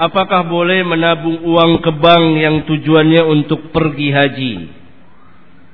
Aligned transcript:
Apakah 0.00 0.48
boleh 0.48 0.80
menabung 0.80 1.44
uang 1.44 1.84
ke 1.84 1.92
bank 1.92 2.24
yang 2.40 2.64
tujuannya 2.64 3.20
untuk 3.20 3.68
pergi 3.68 4.08
haji? 4.08 4.54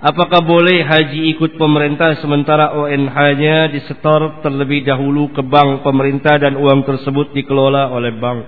Apakah 0.00 0.40
boleh 0.40 0.80
haji 0.80 1.36
ikut 1.36 1.60
pemerintah 1.60 2.16
sementara 2.24 2.72
ONH-nya 2.72 3.68
disetor 3.68 4.40
terlebih 4.40 4.80
dahulu 4.80 5.28
ke 5.28 5.44
bank 5.44 5.84
pemerintah 5.84 6.40
dan 6.40 6.56
uang 6.56 6.88
tersebut 6.88 7.36
dikelola 7.36 7.92
oleh 7.92 8.16
bank? 8.16 8.40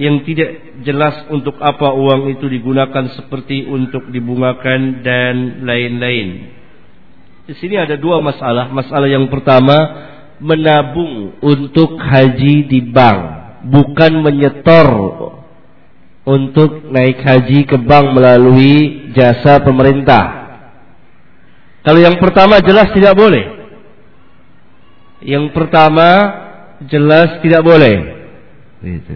Yang 0.00 0.16
tidak 0.24 0.50
jelas 0.80 1.20
untuk 1.28 1.60
apa 1.60 1.92
uang 1.92 2.32
itu 2.32 2.48
digunakan 2.48 3.12
seperti 3.12 3.68
untuk 3.68 4.08
dibungakan 4.08 5.04
dan 5.04 5.68
lain-lain. 5.68 6.28
Di 7.44 7.52
sini 7.60 7.76
ada 7.76 8.00
dua 8.00 8.24
masalah. 8.24 8.72
Masalah 8.72 9.08
yang 9.08 9.28
pertama, 9.28 9.76
menabung 10.40 11.36
untuk 11.44 12.00
haji 12.00 12.64
di 12.72 12.88
bank 12.88 13.37
bukan 13.68 14.12
menyetor 14.24 14.88
untuk 16.28 16.88
naik 16.92 17.24
haji 17.24 17.64
ke 17.64 17.76
bank 17.80 18.12
melalui 18.12 19.08
jasa 19.16 19.60
pemerintah. 19.64 20.24
Kalau 21.84 22.00
yang 22.00 22.20
pertama 22.20 22.60
jelas 22.60 22.92
tidak 22.92 23.16
boleh. 23.16 23.44
Yang 25.24 25.56
pertama 25.56 26.08
jelas 26.84 27.40
tidak 27.40 27.64
boleh. 27.64 27.96
Gitu. 28.84 29.14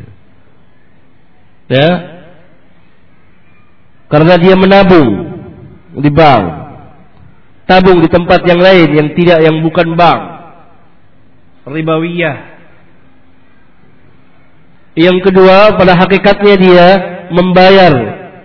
Ya. 1.69 1.89
Karena 4.09 4.41
dia 4.41 4.57
menabung 4.57 5.09
di 6.01 6.09
bank. 6.09 6.45
Tabung 7.69 8.01
di 8.01 8.09
tempat 8.09 8.41
yang 8.49 8.61
lain 8.61 8.89
yang 8.93 9.09
tidak 9.17 9.39
yang 9.45 9.57
bukan 9.61 9.93
bank. 9.97 10.21
Ribawiyah 11.69 12.52
yang 14.93 15.25
kedua, 15.25 15.81
pada 15.81 15.97
hakikatnya 15.97 16.55
dia 16.61 16.89
membayar 17.33 17.93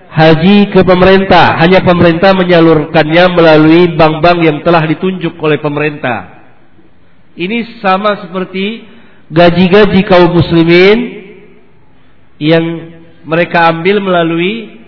haji 0.07 0.71
ke 0.71 0.79
pemerintah. 0.81 1.59
Hanya 1.59 1.83
pemerintah 1.83 2.31
menyalurkannya 2.31 3.25
melalui 3.35 3.93
bank-bank 3.99 4.39
yang 4.41 4.57
telah 4.63 4.87
ditunjuk 4.87 5.35
oleh 5.43 5.59
pemerintah. 5.59 6.39
Ini 7.35 7.83
sama 7.83 8.23
seperti 8.23 8.87
gaji-gaji 9.27 10.01
kaum 10.07 10.33
muslimin 10.33 10.97
yang 12.39 12.65
mereka 13.27 13.67
ambil 13.69 13.99
melalui 13.99 14.87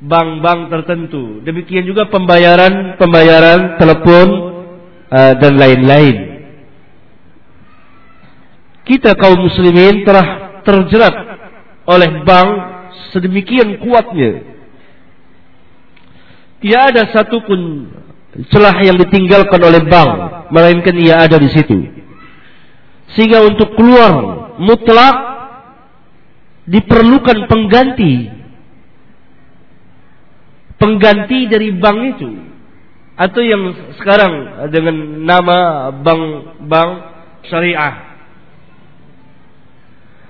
bank-bank 0.00 0.72
tertentu. 0.72 1.44
Demikian 1.44 1.84
juga 1.84 2.08
pembayaran-pembayaran 2.08 3.76
telepon 3.76 4.28
uh, 5.12 5.32
dan 5.36 5.52
lain-lain. 5.54 6.16
Kita 8.84 9.16
kaum 9.16 9.40
muslimin 9.40 10.04
telah 10.04 10.43
terjerat 10.64 11.14
oleh 11.84 12.10
bank 12.24 12.50
sedemikian 13.12 13.78
kuatnya. 13.78 14.42
Tidak 16.64 16.82
ada 16.90 17.02
satu 17.12 17.44
pun 17.44 17.60
celah 18.48 18.74
yang 18.80 18.96
ditinggalkan 18.96 19.60
oleh 19.60 19.84
bank, 19.84 20.10
melainkan 20.48 20.96
ia 20.96 21.28
ada 21.28 21.36
di 21.36 21.52
situ. 21.52 21.76
Sehingga 23.14 23.44
untuk 23.44 23.76
keluar 23.76 24.12
mutlak 24.58 25.16
diperlukan 26.64 27.46
pengganti. 27.46 28.32
Pengganti 30.80 31.46
dari 31.46 31.68
bank 31.76 31.98
itu. 32.16 32.30
Atau 33.14 33.46
yang 33.46 33.70
sekarang 34.00 34.66
dengan 34.74 35.22
nama 35.22 35.58
bank-bank 35.94 36.90
syariah 37.46 38.13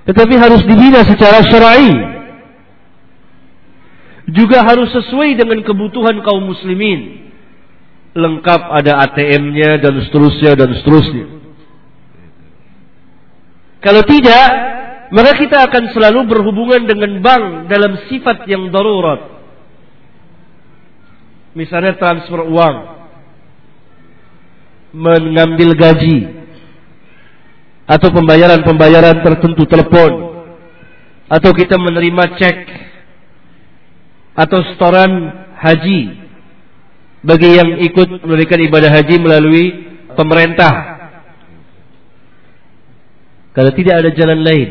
tetapi 0.05 0.35
harus 0.37 0.63
dibina 0.69 1.01
secara 1.05 1.41
syar'i. 1.49 1.93
Juga 4.33 4.65
harus 4.65 4.89
sesuai 4.93 5.37
dengan 5.37 5.61
kebutuhan 5.65 6.21
kaum 6.25 6.49
muslimin. 6.49 7.33
Lengkap 8.15 8.61
ada 8.73 9.05
ATM-nya 9.11 9.81
dan 9.81 10.01
seterusnya 10.07 10.57
dan 10.57 10.70
seterusnya. 10.81 11.27
Kalau 13.85 14.01
tidak, 14.09 14.48
maka 15.13 15.37
kita 15.37 15.61
akan 15.69 15.93
selalu 15.93 16.25
berhubungan 16.25 16.89
dengan 16.89 17.20
bank 17.20 17.69
dalam 17.69 18.01
sifat 18.09 18.48
yang 18.48 18.73
darurat. 18.73 19.35
Misalnya 21.53 21.95
transfer 22.01 22.48
uang, 22.48 22.77
mengambil 24.97 25.77
gaji, 25.77 26.33
atau 27.84 28.08
pembayaran-pembayaran 28.08 29.20
tertentu 29.20 29.68
telepon. 29.68 30.12
Atau 31.28 31.52
kita 31.52 31.77
menerima 31.77 32.24
cek. 32.36 32.58
Atau 34.36 34.64
setoran 34.72 35.12
haji. 35.61 36.02
Bagi 37.24 37.50
yang 37.56 37.70
ikut 37.80 38.24
memberikan 38.24 38.61
ibadah 38.61 38.90
haji 38.92 39.17
melalui 39.20 39.64
pemerintah. 40.12 40.72
Kalau 43.55 43.70
tidak 43.72 43.95
ada 44.05 44.11
jalan 44.12 44.40
lain. 44.45 44.68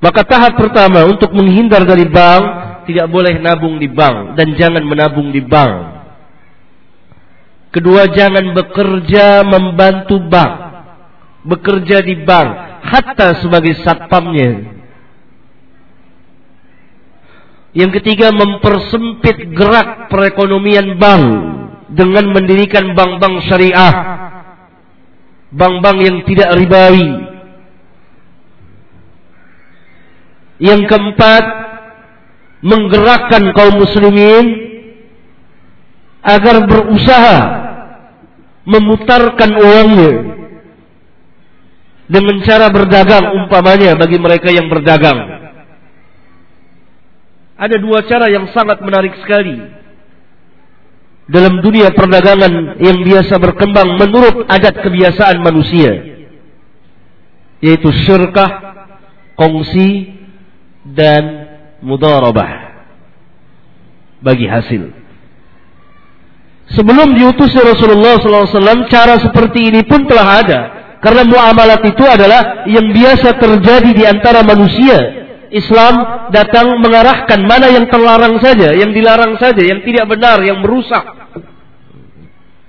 Maka 0.00 0.24
tahap 0.24 0.56
pertama 0.56 1.04
untuk 1.04 1.28
menghindar 1.36 1.84
dari 1.84 2.08
bank 2.08 2.44
tidak 2.88 3.06
boleh 3.12 3.36
nabung 3.38 3.78
di 3.78 3.88
bank. 3.90 4.34
Dan 4.38 4.54
jangan 4.58 4.82
menabung 4.82 5.30
di 5.30 5.42
bank 5.42 5.99
Kedua 7.70 8.10
jangan 8.10 8.50
bekerja 8.50 9.46
membantu 9.46 10.18
bank. 10.26 10.52
Bekerja 11.46 12.02
di 12.02 12.18
bank. 12.26 12.82
Hatta 12.82 13.38
sebagai 13.38 13.78
satpamnya. 13.86 14.82
Yang 17.70 18.02
ketiga 18.02 18.34
mempersempit 18.34 19.54
gerak 19.54 20.10
perekonomian 20.10 20.98
bank. 20.98 21.24
Dengan 21.94 22.34
mendirikan 22.34 22.90
bank-bank 22.98 23.46
syariah. 23.46 23.94
Bank-bank 25.54 25.98
yang 26.02 26.18
tidak 26.26 26.50
ribawi. 26.58 27.10
Yang 30.58 30.90
keempat 30.90 31.44
menggerakkan 32.60 33.54
kaum 33.56 33.80
muslimin 33.80 34.46
agar 36.20 36.68
berusaha 36.68 37.59
memutarkan 38.64 39.50
uangnya 39.56 40.12
dengan 42.10 42.36
cara 42.42 42.66
berdagang 42.74 43.38
umpamanya 43.38 43.94
bagi 43.94 44.18
mereka 44.18 44.50
yang 44.50 44.66
berdagang. 44.66 45.38
Ada 47.60 47.76
dua 47.76 48.02
cara 48.08 48.26
yang 48.32 48.48
sangat 48.50 48.80
menarik 48.82 49.14
sekali 49.20 49.60
dalam 51.30 51.62
dunia 51.62 51.94
perdagangan 51.94 52.82
yang 52.82 52.98
biasa 53.06 53.38
berkembang 53.38 53.94
menurut 54.00 54.48
adat 54.50 54.82
kebiasaan 54.82 55.38
manusia 55.38 56.10
yaitu 57.60 57.92
syirkah, 58.08 58.50
kongsi 59.36 60.16
dan 60.82 61.22
mudarabah 61.84 62.72
bagi 64.24 64.48
hasil. 64.48 64.90
Sebelum 66.70 67.18
diutus 67.18 67.50
Rasulullah 67.58 68.22
SAW, 68.22 68.86
cara 68.86 69.18
seperti 69.18 69.74
ini 69.74 69.82
pun 69.82 70.06
telah 70.06 70.38
ada. 70.38 70.60
Karena 71.02 71.26
muamalat 71.26 71.82
itu 71.82 72.04
adalah 72.06 72.62
yang 72.70 72.94
biasa 72.94 73.34
terjadi 73.40 73.90
di 73.90 74.04
antara 74.06 74.46
manusia. 74.46 75.18
Islam 75.50 76.28
datang 76.30 76.78
mengarahkan 76.78 77.42
mana 77.42 77.74
yang 77.74 77.90
terlarang 77.90 78.38
saja, 78.38 78.70
yang 78.70 78.94
dilarang 78.94 79.34
saja, 79.42 79.58
yang 79.58 79.82
tidak 79.82 80.06
benar, 80.06 80.38
yang 80.46 80.62
merusak. 80.62 81.02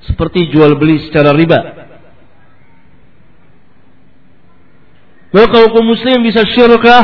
Seperti 0.10 0.50
jual 0.50 0.74
beli 0.82 0.98
secara 1.06 1.30
riba. 1.38 1.60
Maka 5.30 5.58
hukum 5.70 5.94
muslim 5.94 6.26
bisa 6.26 6.42
syirkah, 6.42 7.04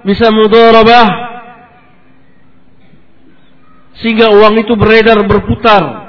bisa 0.00 0.32
mudharabah, 0.32 1.06
sehingga 4.00 4.32
uang 4.32 4.64
itu 4.64 4.72
beredar 4.80 5.20
berputar 5.28 6.07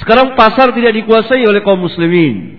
sekarang 0.00 0.32
pasar 0.34 0.72
tidak 0.72 0.96
dikuasai 0.96 1.44
oleh 1.44 1.60
kaum 1.60 1.84
muslimin. 1.84 2.56